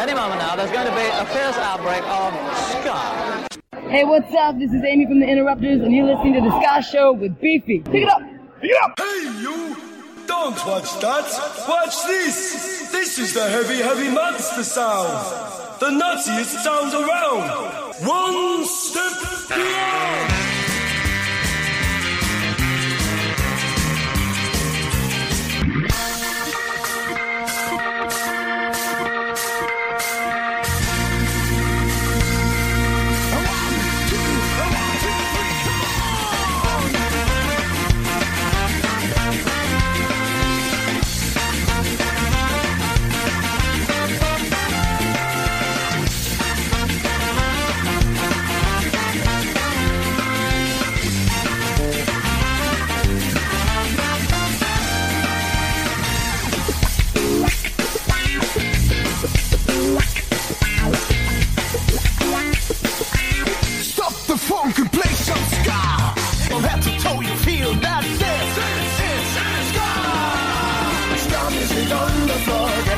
Any 0.00 0.14
moment 0.14 0.40
now, 0.40 0.56
there's 0.56 0.70
going 0.70 0.86
to 0.86 0.94
be 0.94 1.02
a 1.02 1.26
fierce 1.26 1.58
outbreak 1.58 2.02
of 2.04 2.32
ska. 2.70 3.46
Hey, 3.90 4.02
what's 4.06 4.34
up? 4.34 4.58
This 4.58 4.72
is 4.72 4.82
Amy 4.82 5.04
from 5.04 5.20
the 5.20 5.26
Interrupters, 5.26 5.82
and 5.82 5.94
you're 5.94 6.06
listening 6.06 6.32
to 6.32 6.40
the 6.40 6.58
Ska 6.58 6.82
Show 6.90 7.12
with 7.12 7.38
Beefy. 7.38 7.80
Pick 7.80 8.04
it 8.04 8.08
up. 8.08 8.22
Pick 8.62 8.70
it 8.70 8.82
up. 8.82 8.98
Hey, 8.98 9.42
you! 9.42 9.76
Don't 10.26 10.56
watch 10.66 10.98
that. 11.00 11.66
Watch 11.68 12.02
this. 12.06 12.90
This 12.90 13.18
is 13.18 13.34
the 13.34 13.46
heavy, 13.46 13.82
heavy 13.82 14.08
monster 14.08 14.64
sound. 14.64 15.10
The 15.80 15.90
nuttiest 15.90 16.62
sound 16.64 16.94
around. 16.94 17.92
One 18.06 18.64
step 18.64 19.50
beyond. 19.50 20.49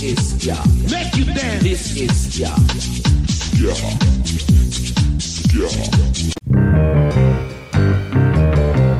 This 0.00 0.32
is 0.32 0.32
Jah. 0.42 0.64
Make 0.90 1.14
you 1.14 1.26
dance. 1.26 1.62
This 1.62 1.94
is 1.94 2.34
Jah. 2.34 2.56
Jah. 3.60 3.76
Jah. 5.52 5.68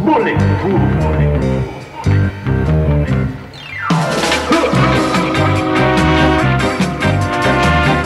Bulletproof. 0.05 0.85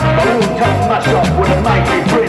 I 0.07 0.23
will 0.23 0.47
Mash 0.57 0.87
myself 0.87 1.27
with 1.37 1.49
a 1.49 1.61
mighty 1.61 1.99
breeze. 2.09 2.24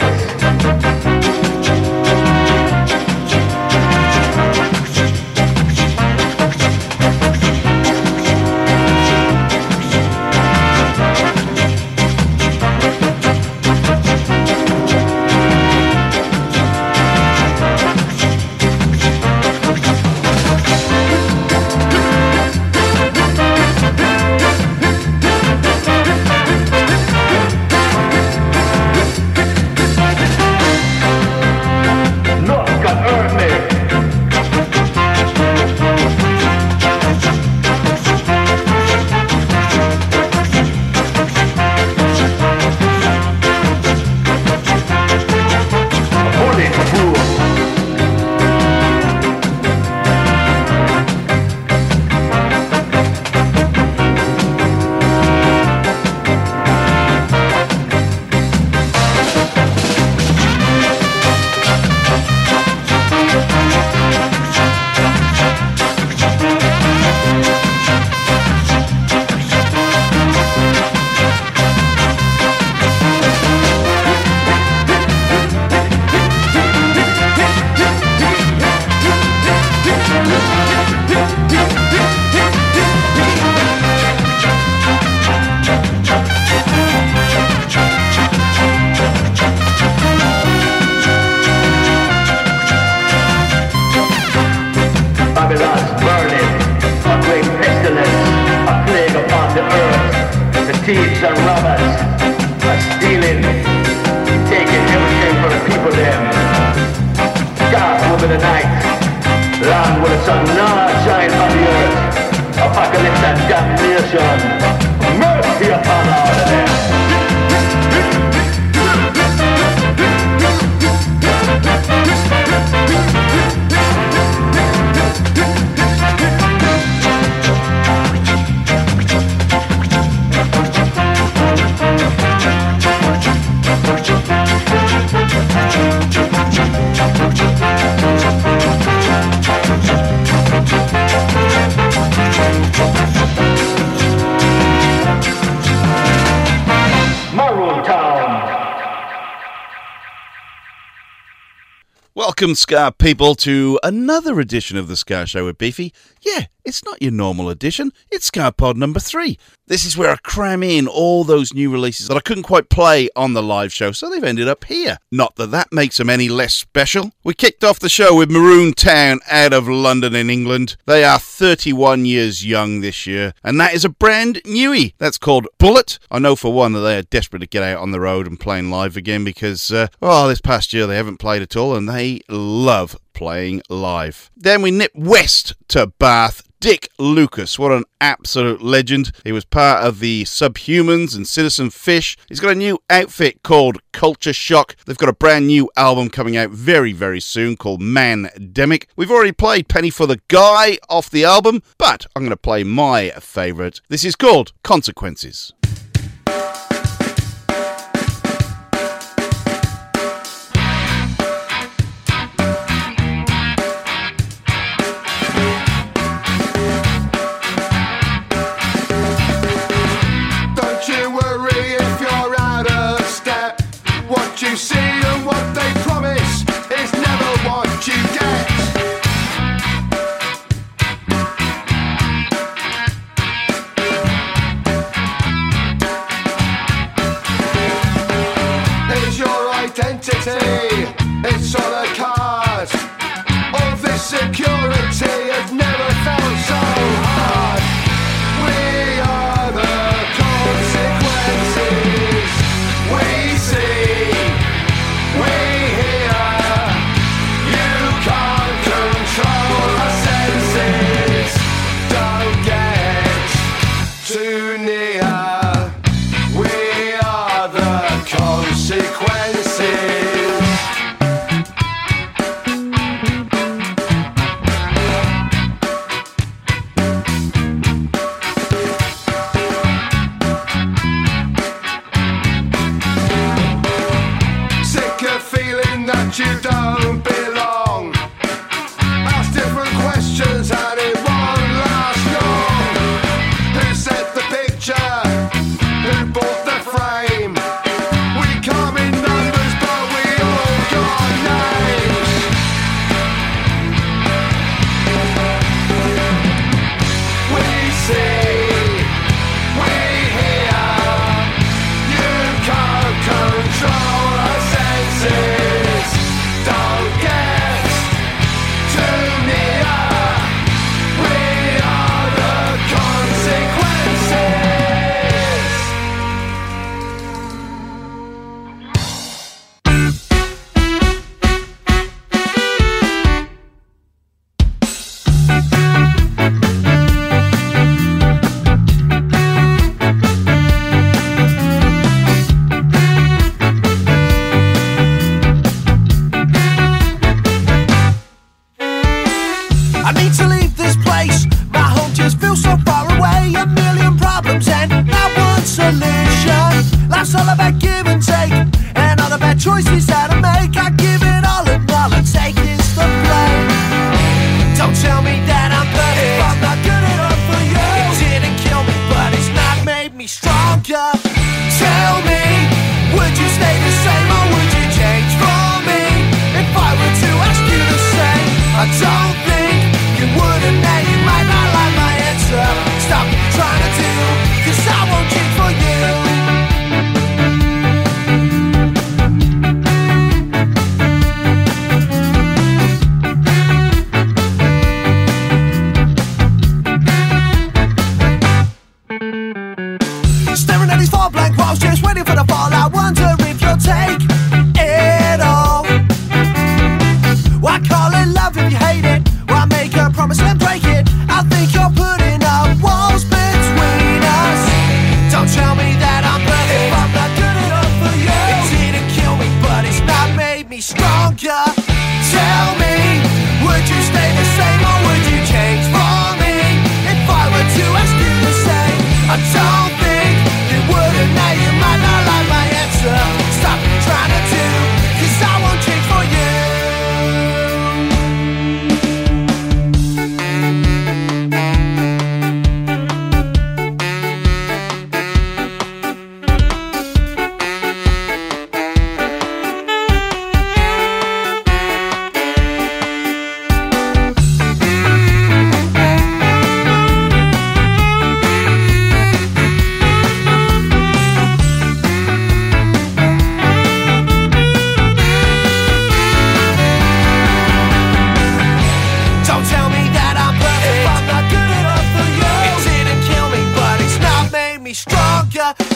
Welcome, 152.39 152.55
Ska 152.55 152.93
people, 152.99 153.35
to 153.37 153.81
another 153.83 154.39
edition 154.41 154.77
of 154.77 154.89
the 154.89 154.97
Ska 154.97 155.25
Show 155.25 155.47
with 155.47 155.57
Beefy. 155.57 155.95
Yeah, 156.21 156.45
it's 156.67 156.85
not 156.85 157.01
your 157.01 157.13
normal 157.13 157.49
edition, 157.49 157.93
it's 158.11 158.31
SkaPod 158.31 158.75
number 158.75 159.01
three. 159.01 159.39
This 159.69 159.85
is 159.85 159.97
where 159.97 160.11
I 160.11 160.17
cram 160.17 160.63
in 160.63 160.87
all 160.87 161.25
those 161.25 161.55
new 161.55 161.71
releases 161.71 162.07
that 162.07 162.17
I 162.17 162.21
couldn't 162.21 162.45
quite 162.45 162.69
play 162.69 163.09
on 163.17 163.33
the 163.33 163.43
live 163.43 163.73
show, 163.73 163.91
so 163.91 164.09
they've 164.09 164.23
ended 164.23 164.47
up 164.47 164.65
here. 164.65 164.99
Not 165.11 165.37
that 165.37 165.51
that 165.51 165.73
makes 165.73 165.97
them 165.97 166.11
any 166.11 166.29
less 166.29 166.55
special. 166.55 167.11
We 167.25 167.35
kicked 167.35 167.65
off 167.65 167.81
the 167.81 167.89
show 167.89 168.17
with 168.17 168.31
Maroon 168.31 168.75
Town 168.75 169.21
out 169.29 169.53
of 169.53 169.69
London 169.69 170.15
in 170.15 170.31
England. 170.31 170.77
They 170.87 171.03
are 171.05 171.19
31 171.19 172.05
years 172.05 172.47
young 172.47 172.81
this 172.81 173.07
year, 173.07 173.33
and 173.43 173.61
that 173.61 173.75
is 173.75 173.85
a 173.85 173.89
brand 173.89 174.41
newie. 174.45 174.95
That's 174.99 175.19
called 175.19 175.49
Bullet. 175.59 175.99
I 176.13 176.21
know 176.21 176.37
for 176.37 176.53
one 176.53 176.73
that 176.75 176.81
they 176.81 176.99
are 176.99 177.03
desperate 177.03 177.41
to 177.41 177.47
get 177.47 177.65
out 177.65 177.81
on 177.81 177.91
the 177.91 178.01
road 178.01 178.27
and 178.29 178.39
playing 178.39 178.71
live 178.71 178.97
again 178.97 179.25
because, 179.25 179.73
uh, 179.73 179.89
oh, 180.01 180.29
this 180.29 180.41
past 180.41 180.73
year 180.73 180.87
they 180.87 180.97
haven't 180.97 181.19
played 181.19 181.43
at 181.43 181.57
all, 181.57 181.75
and 181.75 181.89
they 181.89 182.21
love 182.29 182.97
playing 183.13 183.63
live. 183.69 184.31
Then 184.37 184.63
we 184.63 184.71
nip 184.71 184.93
west 184.95 185.55
to 185.69 185.87
Bath. 185.87 186.43
Dick 186.59 186.89
Lucas, 186.99 187.59
what 187.59 187.71
an 187.71 187.85
absolute 188.01 188.63
legend. 188.63 189.13
He 189.25 189.31
was 189.31 189.45
part 189.45 189.85
of 189.85 190.01
the 190.01 190.25
Subhumans 190.25 191.15
and 191.15 191.27
Citizen 191.27 191.69
Fish. 191.69 192.17
He's 192.29 192.41
got 192.41 192.53
a 192.53 192.55
new 192.55 192.79
outfit 192.89 193.43
called 193.43 193.79
Culture 193.93 194.33
Shock. 194.33 194.75
They've 194.87 194.97
got 194.97 195.11
a 195.11 195.15
brand 195.15 195.47
new 195.47 195.71
album 195.77 196.09
coming 196.09 196.37
out 196.37 196.51
very, 196.51 196.93
very 196.93 197.21
soon 197.21 197.57
called 197.57 197.83
Man 197.83 198.31
Mandemic. 198.39 198.87
We've 198.97 199.11
already 199.11 199.33
played 199.33 199.69
Penny 199.69 199.91
for 199.91 200.07
the 200.07 200.21
Guy 200.29 200.79
off 200.89 201.11
the 201.11 201.25
album, 201.25 201.63
but 201.79 202.07
I'm 202.17 202.23
going 202.23 202.31
to 202.31 202.37
play 202.37 202.65
my 202.65 203.11
favourite. 203.11 203.81
This 203.89 204.05
is 204.05 204.17
called 204.17 204.53
Consequences. 204.63 205.53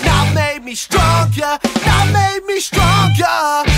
Now 0.04 0.34
made 0.34 0.64
me 0.64 0.74
stronger. 0.74 1.58
Now 1.86 2.12
made 2.12 2.44
me 2.46 2.58
stronger. 2.60 3.69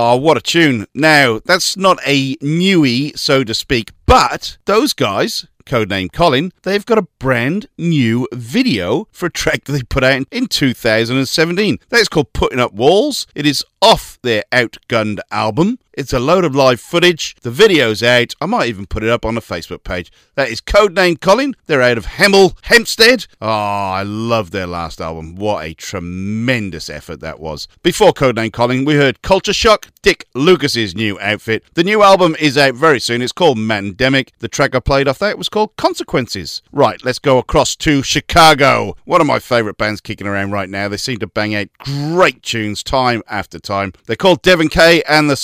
Oh, 0.00 0.16
what 0.16 0.36
a 0.36 0.40
tune. 0.40 0.86
Now, 0.94 1.40
that's 1.44 1.76
not 1.76 1.98
a 2.06 2.36
newie, 2.36 3.18
so 3.18 3.42
to 3.42 3.52
speak, 3.52 3.90
but 4.06 4.56
those 4.64 4.92
guys, 4.92 5.48
codename 5.66 6.12
Colin, 6.12 6.52
they've 6.62 6.86
got 6.86 6.98
a 6.98 7.08
brand 7.18 7.66
new 7.76 8.28
video 8.32 9.08
for 9.10 9.26
a 9.26 9.30
track 9.30 9.64
that 9.64 9.72
they 9.72 9.82
put 9.82 10.04
out 10.04 10.24
in 10.30 10.46
2017. 10.46 11.80
That's 11.88 12.06
called 12.06 12.32
Putting 12.32 12.60
Up 12.60 12.74
Walls. 12.74 13.26
It 13.34 13.44
is 13.44 13.64
off 13.82 14.20
their 14.22 14.44
Outgunned 14.52 15.18
album. 15.32 15.80
It's 15.98 16.12
a 16.12 16.20
load 16.20 16.44
of 16.44 16.54
live 16.54 16.80
footage. 16.80 17.34
The 17.42 17.50
video's 17.50 18.04
out. 18.04 18.32
I 18.40 18.46
might 18.46 18.68
even 18.68 18.86
put 18.86 19.02
it 19.02 19.10
up 19.10 19.24
on 19.24 19.34
the 19.34 19.40
Facebook 19.40 19.82
page. 19.82 20.12
That 20.36 20.48
is 20.48 20.60
Codename 20.60 21.20
Colin. 21.20 21.56
They're 21.66 21.82
out 21.82 21.98
of 21.98 22.06
Hemel 22.06 22.56
Hempstead. 22.62 23.26
Oh, 23.40 23.48
I 23.48 24.04
love 24.04 24.52
their 24.52 24.68
last 24.68 25.00
album. 25.00 25.34
What 25.34 25.64
a 25.64 25.74
tremendous 25.74 26.88
effort 26.88 27.18
that 27.18 27.40
was. 27.40 27.66
Before 27.82 28.12
Codename 28.12 28.52
Colin, 28.52 28.84
we 28.84 28.94
heard 28.94 29.22
Culture 29.22 29.52
Shock, 29.52 29.88
Dick 30.00 30.28
Lucas's 30.34 30.94
new 30.94 31.18
outfit. 31.18 31.64
The 31.74 31.82
new 31.82 32.04
album 32.04 32.36
is 32.38 32.56
out 32.56 32.76
very 32.76 33.00
soon. 33.00 33.20
It's 33.20 33.32
called 33.32 33.58
Mandemic. 33.58 34.28
The 34.38 34.46
track 34.46 34.76
I 34.76 34.78
played 34.78 35.08
off 35.08 35.18
that 35.18 35.36
was 35.36 35.48
called 35.48 35.74
Consequences. 35.74 36.62
Right, 36.70 37.04
let's 37.04 37.18
go 37.18 37.38
across 37.38 37.74
to 37.74 38.04
Chicago. 38.04 38.94
One 39.04 39.20
of 39.20 39.26
my 39.26 39.40
favourite 39.40 39.78
bands 39.78 40.00
kicking 40.00 40.28
around 40.28 40.52
right 40.52 40.70
now. 40.70 40.86
They 40.86 40.96
seem 40.96 41.18
to 41.18 41.26
bang 41.26 41.56
out 41.56 41.66
great 41.78 42.44
tunes 42.44 42.84
time 42.84 43.24
after 43.26 43.58
time. 43.58 43.94
They're 44.06 44.14
called 44.14 44.42
Devon 44.42 44.68
Kay 44.68 45.02
and 45.08 45.28
the 45.28 45.36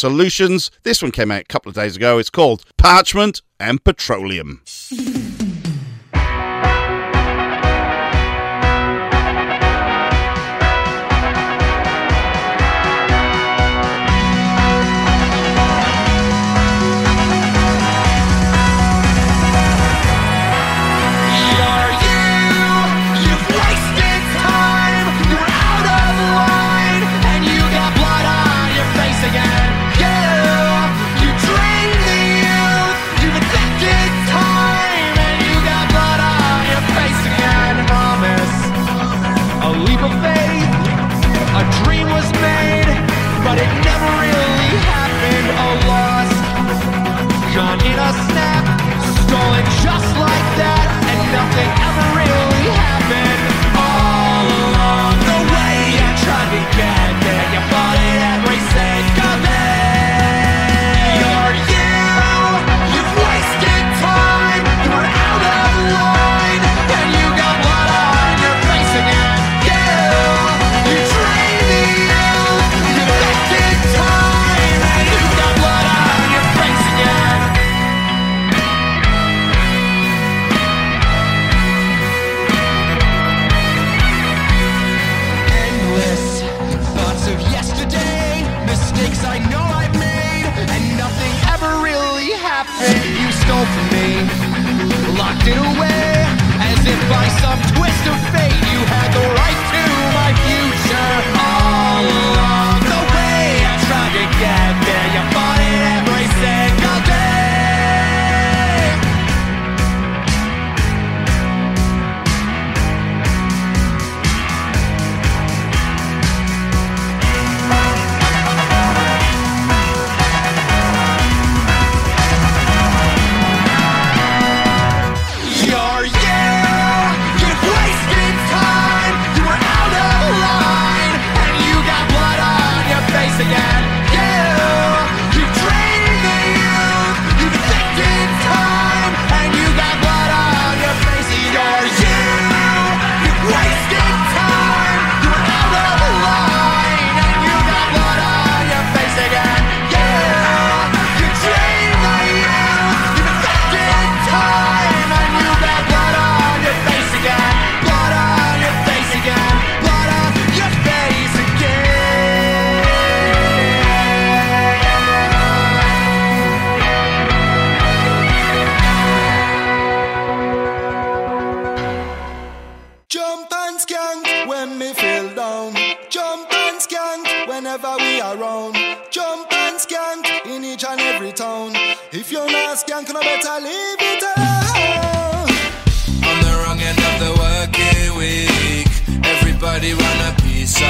This 0.44 1.02
one 1.02 1.10
came 1.10 1.30
out 1.30 1.40
a 1.40 1.44
couple 1.44 1.70
of 1.70 1.74
days 1.74 1.96
ago. 1.96 2.18
It's 2.18 2.30
called 2.30 2.64
Parchment 2.76 3.40
and 3.58 3.82
Petroleum. 3.82 4.60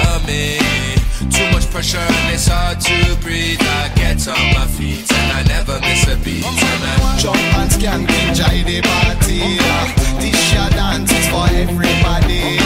summit. 0.03 0.61
Too 1.31 1.47
much 1.53 1.71
pressure 1.71 1.99
and 1.99 2.35
it's 2.35 2.47
hard 2.47 2.81
to 2.81 3.17
breathe. 3.23 3.61
I 3.61 3.91
get 3.95 4.27
on 4.29 4.47
my 4.55 4.67
feet 4.67 5.11
and 5.11 5.33
I 5.33 5.43
never 5.49 5.81
miss 5.81 6.07
a 6.09 6.17
beat. 6.25 6.45
And 6.45 6.83
I 6.85 7.19
jump 7.19 7.39
and 7.59 7.71
scan, 7.73 8.01
enjoy 8.03 8.63
the 8.67 8.83
party. 8.83 9.59
This 10.21 10.53
your 10.53 10.69
dance 10.71 11.11
is 11.11 11.27
for 11.29 11.47
everybody. 11.55 12.59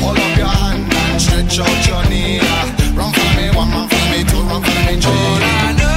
Hold 0.00 0.18
up 0.18 0.36
your 0.36 0.48
hand 0.48 0.92
and 0.92 1.20
stretch 1.20 1.58
out 1.58 1.80
your 1.88 2.04
knee. 2.10 2.40
Run 2.96 3.12
for 3.12 3.30
me, 3.36 3.50
one 3.56 3.70
man 3.70 3.88
for 3.88 4.04
me, 4.10 4.24
two 4.24 4.42
run 4.48 4.62
for 4.62 4.80
me, 4.86 5.00
three. 5.00 5.95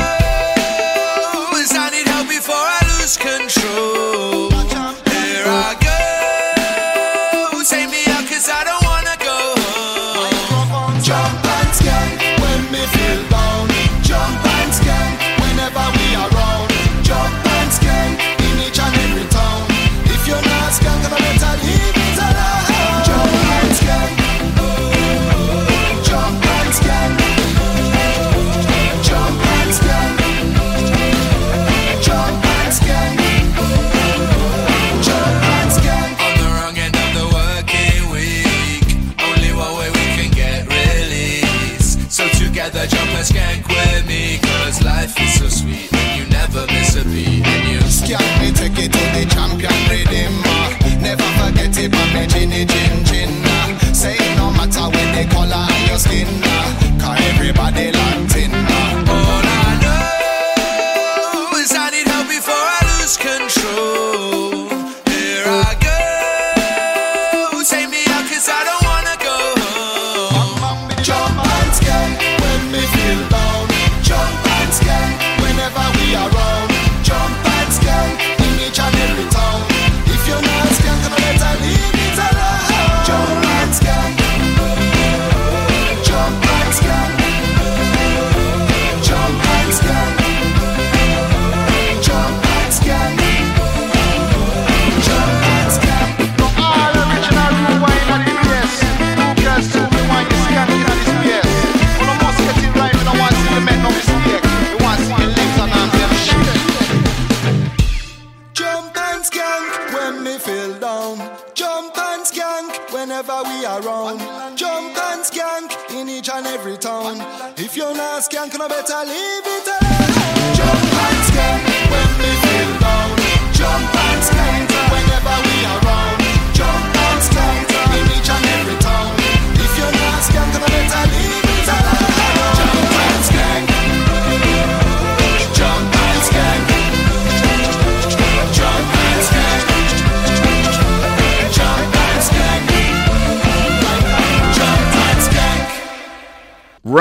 You're 118.47 118.57
not 118.57 118.69
skank, 118.69 118.69
better 118.69 119.05
leave 119.05 119.47
it 119.47 119.68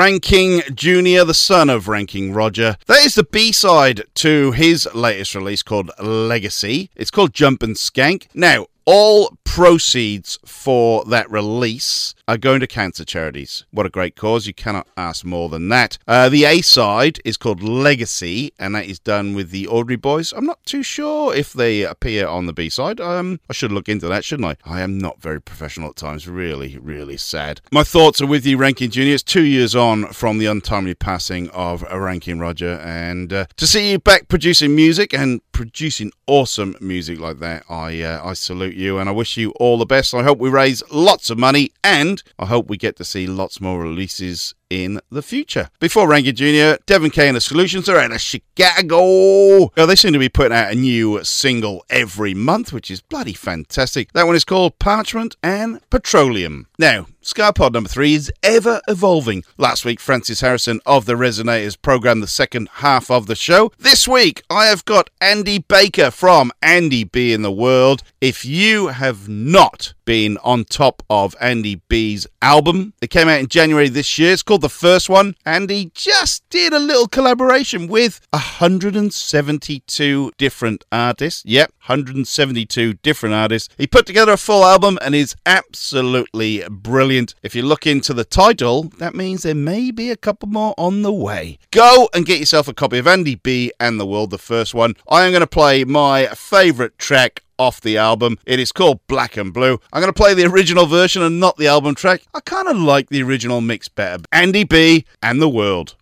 Ranking 0.09 0.61
Jr., 0.73 1.23
the 1.23 1.35
son 1.35 1.69
of 1.69 1.87
Ranking 1.87 2.33
Roger. 2.33 2.77
That 2.87 3.05
is 3.05 3.13
the 3.13 3.23
B 3.23 3.51
side 3.51 4.01
to 4.15 4.53
his 4.53 4.89
latest 4.95 5.35
release 5.35 5.61
called 5.61 5.91
Legacy. 5.99 6.89
It's 6.95 7.11
called 7.11 7.31
Jump 7.31 7.61
and 7.61 7.75
Skank. 7.75 8.25
Now, 8.33 8.65
all 8.85 9.37
proceeds 9.43 10.39
for 10.43 11.05
that 11.05 11.29
release 11.29 12.15
are 12.29 12.37
going 12.37 12.59
to 12.59 12.67
cancer 12.67 13.03
charities. 13.03 13.65
What 13.71 13.87
a 13.87 13.89
great 13.89 14.15
cause. 14.15 14.45
You 14.45 14.53
cannot 14.53 14.87
ask 14.95 15.25
more 15.25 15.49
than 15.49 15.69
that. 15.69 15.97
Uh, 16.07 16.29
the 16.29 16.45
A 16.45 16.61
side 16.61 17.19
is 17.25 17.37
called 17.37 17.63
Legacy, 17.63 18.53
and 18.59 18.75
that 18.75 18.85
is 18.85 18.99
done 18.99 19.33
with 19.33 19.49
the 19.49 19.67
Audrey 19.67 19.95
Boys. 19.95 20.31
I'm 20.31 20.45
not 20.45 20.63
too 20.63 20.83
sure 20.83 21.33
if 21.33 21.53
they 21.53 21.81
appear 21.81 22.27
on 22.27 22.45
the 22.45 22.53
B 22.53 22.69
side. 22.69 23.01
Um, 23.01 23.39
I 23.49 23.53
should 23.53 23.71
look 23.71 23.89
into 23.89 24.07
that, 24.09 24.23
shouldn't 24.23 24.47
I? 24.47 24.71
I 24.71 24.81
am 24.81 24.99
not 24.99 25.19
very 25.19 25.41
professional 25.41 25.89
at 25.89 25.95
times. 25.95 26.27
Really, 26.27 26.77
really 26.77 27.17
sad. 27.17 27.61
My 27.71 27.83
thoughts 27.83 28.21
are 28.21 28.27
with 28.27 28.45
you, 28.45 28.57
Ranking 28.57 28.91
Junior. 28.91 29.15
It's 29.15 29.23
two 29.23 29.43
years 29.43 29.75
on 29.75 30.05
from 30.13 30.37
the 30.37 30.45
untimely 30.45 30.93
passing 30.93 31.49
of 31.49 31.81
Ranking 31.81 32.37
Roger, 32.37 32.73
and 32.83 33.33
uh, 33.33 33.45
to 33.57 33.65
see 33.65 33.89
you 33.89 33.97
back 33.97 34.27
producing 34.27 34.75
music 34.75 35.15
and 35.15 35.41
producing 35.51 36.11
awesome 36.27 36.75
music 36.79 37.19
like 37.19 37.39
that, 37.39 37.63
I 37.69 38.03
uh, 38.03 38.21
I 38.23 38.33
salute 38.33 38.75
you, 38.75 38.99
and 38.99 39.09
I 39.09 39.13
wish 39.13 39.35
you 39.35 39.49
all 39.59 39.79
the 39.79 39.85
best. 39.87 40.13
I 40.13 40.21
hope 40.21 40.37
we 40.37 40.49
raise 40.49 40.83
lots 40.91 41.31
of 41.31 41.39
money, 41.39 41.71
and 41.83 42.18
I 42.37 42.45
hope 42.45 42.69
we 42.69 42.77
get 42.77 42.95
to 42.97 43.05
see 43.05 43.27
lots 43.27 43.61
more 43.61 43.81
releases 43.81 44.55
in 44.69 44.99
the 45.09 45.21
future. 45.21 45.69
Before 45.79 46.07
Rankin 46.07 46.35
Jr., 46.35 46.81
Devon 46.85 47.09
Kay 47.09 47.27
and 47.27 47.35
the 47.35 47.41
Solutions 47.41 47.89
are 47.89 47.97
out 47.97 48.11
of 48.11 48.21
Chicago. 48.21 49.71
Now, 49.75 49.85
they 49.85 49.95
seem 49.95 50.13
to 50.13 50.19
be 50.19 50.29
putting 50.29 50.55
out 50.57 50.71
a 50.71 50.75
new 50.75 51.23
single 51.23 51.85
every 51.89 52.33
month, 52.33 52.71
which 52.71 52.91
is 52.91 53.01
bloody 53.01 53.33
fantastic. 53.33 54.11
That 54.13 54.27
one 54.27 54.35
is 54.35 54.45
called 54.45 54.79
Parchment 54.79 55.35
and 55.41 55.79
Petroleum. 55.89 56.67
Now, 56.77 57.07
SkaPod 57.21 57.73
number 57.73 57.89
three 57.89 58.13
is 58.13 58.31
ever 58.41 58.81
evolving. 58.87 59.43
Last 59.57 59.83
week, 59.83 59.99
Francis 59.99 60.41
Harrison 60.41 60.79
of 60.85 61.05
the 61.05 61.15
Resonators 61.15 61.79
programmed 61.79 62.23
the 62.23 62.27
second 62.27 62.69
half 62.75 63.11
of 63.11 63.27
the 63.27 63.35
show. 63.35 63.71
This 63.77 64.07
week, 64.07 64.41
I 64.49 64.67
have 64.67 64.85
got 64.85 65.09
Andy 65.19 65.59
Baker 65.59 66.11
from 66.11 66.51
Andy 66.61 67.03
B 67.03 67.33
and 67.33 67.43
the 67.43 67.51
World. 67.51 68.03
If 68.21 68.45
you 68.45 68.87
have 68.87 69.27
not 69.27 69.93
been 70.05 70.37
on 70.43 70.63
top 70.65 71.03
of 71.09 71.35
Andy 71.39 71.81
B's 71.87 72.25
album, 72.41 72.93
it 73.01 73.09
came 73.09 73.27
out 73.27 73.41
in 73.41 73.47
January 73.47 73.89
this 73.89 74.17
year. 74.17 74.31
It's 74.33 74.41
called 74.41 74.58
The 74.59 74.69
First 74.69 75.09
One. 75.09 75.35
and 75.45 75.69
he 75.69 75.91
just 75.93 76.47
did 76.49 76.73
a 76.73 76.79
little 76.79 77.07
collaboration 77.07 77.87
with 77.87 78.19
172 78.31 80.31
different 80.37 80.85
artists. 80.91 81.43
Yep, 81.45 81.71
172 81.87 82.93
different 82.95 83.35
artists. 83.35 83.73
He 83.77 83.87
put 83.87 84.05
together 84.05 84.33
a 84.33 84.37
full 84.37 84.63
album 84.63 84.97
and 85.01 85.15
is 85.15 85.35
absolutely 85.45 86.63
brilliant. 86.69 87.35
If 87.43 87.55
you 87.55 87.63
look 87.63 87.87
into 87.87 88.13
the 88.13 88.25
title, 88.25 88.83
that 88.99 89.15
means 89.15 89.43
there 89.43 89.55
may 89.55 89.91
be 89.91 90.11
a 90.11 90.17
couple 90.17 90.49
more 90.49 90.73
on 90.77 91.01
the 91.01 91.13
way. 91.13 91.57
Go 91.71 92.09
and 92.13 92.25
get 92.25 92.39
yourself 92.39 92.67
a 92.67 92.73
copy 92.73 92.97
of 92.97 93.07
Andy 93.07 93.35
B 93.35 93.71
and 93.79 93.99
the 93.99 94.05
World, 94.05 94.31
the 94.31 94.37
first 94.37 94.73
one. 94.73 94.95
I 95.07 95.25
am 95.25 95.31
going 95.31 95.41
to 95.41 95.47
play 95.47 95.83
my 95.83 96.27
favourite 96.27 96.97
track 96.97 97.43
off 97.59 97.81
the 97.81 97.97
album. 97.97 98.39
It 98.45 98.59
is 98.59 98.71
called 98.71 99.05
Black 99.07 99.37
and 99.37 99.53
Blue. 99.53 99.79
I'm 99.93 100.01
going 100.01 100.11
to 100.11 100.13
play 100.13 100.33
the 100.33 100.45
original 100.45 100.87
version 100.87 101.21
and 101.21 101.39
not 101.39 101.57
the 101.57 101.67
album 101.67 101.93
track. 101.93 102.21
I 102.33 102.39
kind 102.39 102.67
of 102.67 102.77
like 102.77 103.09
the 103.09 103.21
original 103.21 103.61
mix 103.61 103.87
better. 103.87 104.23
Andy 104.31 104.63
B 104.63 105.05
and 105.21 105.41
the 105.41 105.49
World. 105.49 105.95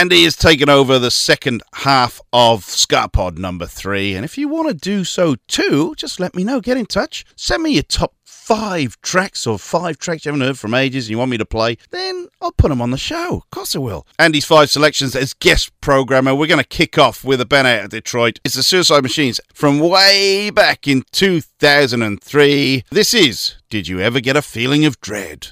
Andy 0.00 0.24
has 0.24 0.34
taken 0.34 0.70
over 0.70 0.98
the 0.98 1.10
second 1.10 1.62
half 1.74 2.22
of 2.32 2.64
SkaPod 2.64 3.36
number 3.36 3.66
three, 3.66 4.14
and 4.14 4.24
if 4.24 4.38
you 4.38 4.48
want 4.48 4.68
to 4.68 4.72
do 4.72 5.04
so 5.04 5.36
too, 5.46 5.94
just 5.94 6.18
let 6.18 6.34
me 6.34 6.42
know. 6.42 6.58
Get 6.58 6.78
in 6.78 6.86
touch. 6.86 7.26
Send 7.36 7.62
me 7.62 7.72
your 7.72 7.82
top 7.82 8.14
five 8.24 8.98
tracks 9.02 9.46
or 9.46 9.58
five 9.58 9.98
tracks 9.98 10.24
you 10.24 10.32
haven't 10.32 10.46
heard 10.46 10.58
from 10.58 10.72
ages 10.72 11.04
and 11.04 11.10
you 11.10 11.18
want 11.18 11.30
me 11.30 11.36
to 11.36 11.44
play, 11.44 11.76
then 11.90 12.28
I'll 12.40 12.50
put 12.50 12.70
them 12.70 12.80
on 12.80 12.92
the 12.92 12.96
show. 12.96 13.42
Of 13.44 13.50
course 13.50 13.76
I 13.76 13.78
will. 13.80 14.06
Andy's 14.18 14.46
five 14.46 14.70
selections 14.70 15.14
as 15.14 15.34
guest 15.34 15.70
programmer. 15.82 16.34
We're 16.34 16.46
going 16.46 16.62
to 16.62 16.64
kick 16.64 16.96
off 16.96 17.22
with 17.22 17.42
a 17.42 17.44
band 17.44 17.66
out 17.66 17.84
of 17.84 17.90
Detroit. 17.90 18.40
It's 18.42 18.54
the 18.54 18.62
Suicide 18.62 19.02
Machines 19.02 19.38
from 19.52 19.80
way 19.80 20.48
back 20.48 20.88
in 20.88 21.04
2003. 21.12 22.84
This 22.90 23.12
is 23.12 23.56
Did 23.68 23.86
You 23.86 24.00
Ever 24.00 24.20
Get 24.20 24.34
a 24.34 24.40
Feeling 24.40 24.86
of 24.86 24.98
Dread? 25.02 25.48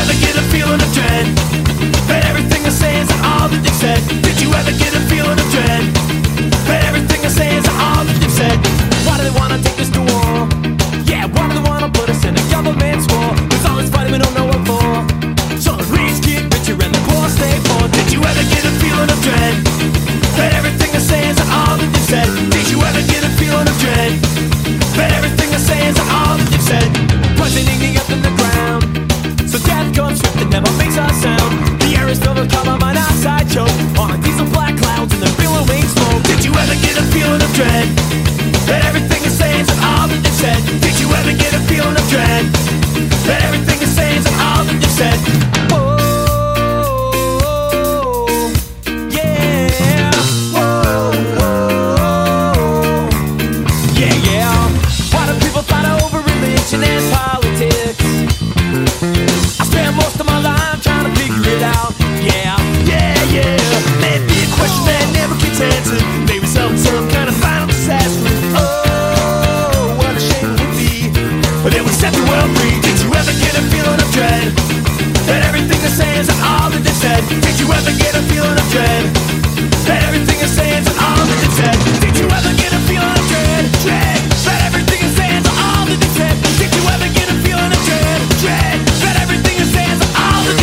Did 0.00 0.08
you 0.08 0.12
ever 0.12 0.20
get 0.24 0.36
a 0.36 0.42
feeling 0.50 0.80
of 0.80 0.92
dread? 0.94 1.26
Everything 2.24 2.64
I 2.64 2.70
say 2.70 3.00
is 3.00 3.10
all 3.22 3.48
that 3.48 3.60
they 3.62 3.70
said. 3.70 4.00
Did 4.22 4.40
you 4.40 4.48
ever 4.54 4.72
get 4.72 4.94
a 4.94 5.00
feeling 5.10 5.38
of 5.38 5.50
dread? 5.50 5.99
Did 77.70 77.78
you 77.78 77.86
ever 77.86 77.94
get 78.02 78.14
a 78.16 78.22
feeling 78.26 78.58
of 78.58 78.68
dread? 78.72 79.04
Dread. 79.86 80.02
Everything 80.02 80.42
all 80.42 80.48
said. 80.48 80.82
Did 82.02 82.18
you 82.18 82.26
ever 82.26 82.50
get 82.58 82.74
a 82.74 82.80
feeling 82.90 83.06
of 83.06 83.22
dread? 83.30 83.70
Dread. 83.78 84.18
Everything 84.58 85.06
all 85.06 85.14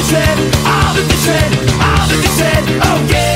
said. 0.04 0.36
All 0.68 0.92
that 0.94 1.08
you 1.08 1.18
said. 1.24 1.48
All 1.80 2.08
that 2.12 2.20
you 2.20 2.32
said. 2.36 2.68
Oh 2.84 3.00
yeah. 3.10 3.27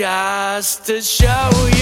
Just 0.00 0.86
to 0.86 1.02
show 1.02 1.50
you. 1.76 1.79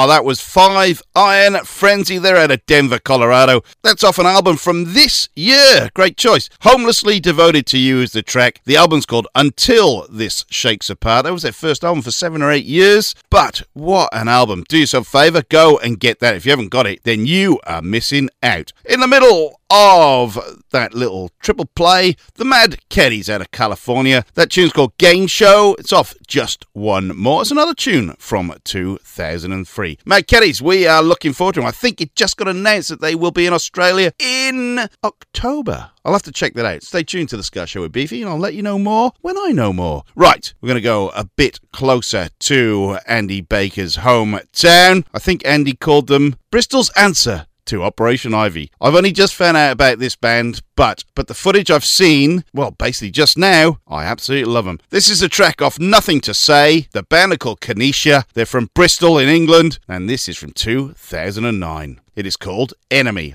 Oh, 0.00 0.06
that 0.06 0.24
was 0.24 0.40
Five 0.40 1.02
Iron 1.16 1.64
Frenzy. 1.64 2.18
They're 2.18 2.36
out 2.36 2.52
of 2.52 2.64
Denver, 2.66 3.00
Colorado. 3.00 3.62
That's 3.82 4.04
off 4.04 4.20
an 4.20 4.26
album 4.26 4.56
from 4.56 4.94
this 4.94 5.28
year. 5.34 5.90
Great 5.92 6.16
choice. 6.16 6.48
Homelessly 6.60 7.18
Devoted 7.18 7.66
to 7.66 7.78
You 7.78 7.98
is 7.98 8.12
the 8.12 8.22
track. 8.22 8.60
The 8.64 8.76
album's 8.76 9.06
called 9.06 9.26
Until 9.34 10.06
This 10.08 10.44
Shakes 10.50 10.88
Apart. 10.88 11.24
That 11.24 11.32
was 11.32 11.42
their 11.42 11.50
first 11.50 11.82
album 11.82 12.02
for 12.02 12.12
seven 12.12 12.42
or 12.42 12.52
eight 12.52 12.64
years. 12.64 13.16
But 13.28 13.62
what 13.72 14.08
an 14.12 14.28
album. 14.28 14.64
Do 14.68 14.78
yourself 14.78 15.08
a 15.08 15.10
favour, 15.10 15.42
go 15.48 15.78
and 15.78 15.98
get 15.98 16.20
that. 16.20 16.36
If 16.36 16.46
you 16.46 16.52
haven't 16.52 16.68
got 16.68 16.86
it, 16.86 17.02
then 17.02 17.26
you 17.26 17.58
are 17.66 17.82
missing 17.82 18.30
out. 18.40 18.72
In 18.84 19.00
the 19.00 19.08
middle 19.08 19.58
of 19.70 20.62
that 20.70 20.94
little 20.94 21.30
triple 21.40 21.66
play, 21.66 22.16
the 22.34 22.44
Mad 22.44 22.78
Caddies 22.88 23.28
out 23.28 23.40
of 23.40 23.50
California. 23.50 24.24
That 24.34 24.50
tune's 24.50 24.72
called 24.72 24.96
Game 24.98 25.26
Show. 25.26 25.76
It's 25.78 25.92
off 25.92 26.14
just 26.26 26.64
one 26.72 27.08
more. 27.16 27.42
It's 27.42 27.50
another 27.50 27.74
tune 27.74 28.14
from 28.18 28.54
2003. 28.64 29.97
Mad 30.04 30.26
Caddies, 30.26 30.62
we 30.62 30.86
are 30.86 31.02
looking 31.02 31.32
forward 31.32 31.54
to 31.54 31.60
them. 31.60 31.66
I 31.66 31.72
think 31.72 32.00
it 32.00 32.14
just 32.14 32.36
got 32.36 32.48
announced 32.48 32.88
that 32.88 33.00
they 33.00 33.14
will 33.14 33.30
be 33.30 33.46
in 33.46 33.52
Australia 33.52 34.12
in 34.18 34.88
October. 35.04 35.90
I'll 36.04 36.12
have 36.12 36.22
to 36.22 36.32
check 36.32 36.54
that 36.54 36.64
out. 36.64 36.82
Stay 36.82 37.02
tuned 37.02 37.28
to 37.30 37.36
the 37.36 37.42
Ska 37.42 37.66
Show 37.66 37.82
with 37.82 37.92
Beefy, 37.92 38.22
and 38.22 38.30
I'll 38.30 38.38
let 38.38 38.54
you 38.54 38.62
know 38.62 38.78
more 38.78 39.12
when 39.20 39.36
I 39.36 39.48
know 39.48 39.72
more. 39.72 40.04
Right, 40.14 40.54
we're 40.60 40.68
going 40.68 40.76
to 40.76 40.80
go 40.80 41.10
a 41.10 41.24
bit 41.24 41.60
closer 41.72 42.28
to 42.38 42.98
Andy 43.06 43.40
Baker's 43.40 43.98
hometown. 43.98 45.04
I 45.12 45.18
think 45.18 45.44
Andy 45.44 45.74
called 45.74 46.06
them 46.06 46.36
Bristol's 46.50 46.90
answer 46.96 47.46
to 47.68 47.82
Operation 47.82 48.34
Ivy. 48.34 48.70
I've 48.80 48.94
only 48.94 49.12
just 49.12 49.34
found 49.34 49.56
out 49.56 49.72
about 49.72 49.98
this 49.98 50.16
band, 50.16 50.62
but 50.76 51.04
but 51.14 51.28
the 51.28 51.34
footage 51.34 51.70
I've 51.70 51.84
seen, 51.84 52.44
well, 52.52 52.70
basically 52.72 53.10
just 53.10 53.38
now, 53.38 53.78
I 53.86 54.04
absolutely 54.04 54.52
love 54.52 54.64
them. 54.64 54.80
This 54.90 55.08
is 55.08 55.22
a 55.22 55.28
track 55.28 55.62
off 55.62 55.78
Nothing 55.78 56.20
to 56.22 56.34
Say. 56.34 56.88
The 56.92 57.02
band 57.02 57.32
are 57.32 57.36
called 57.36 57.60
Kenisia. 57.60 58.24
They're 58.34 58.46
from 58.46 58.70
Bristol 58.74 59.18
in 59.18 59.28
England, 59.28 59.78
and 59.88 60.08
this 60.08 60.28
is 60.28 60.36
from 60.36 60.52
2009. 60.52 62.00
It 62.16 62.26
is 62.26 62.36
called 62.36 62.74
Enemy. 62.90 63.34